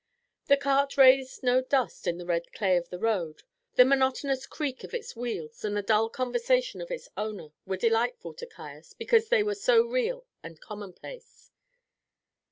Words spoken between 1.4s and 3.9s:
no dust in the red clay of the road; the